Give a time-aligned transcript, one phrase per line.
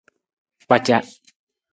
[0.61, 0.97] Kpaca.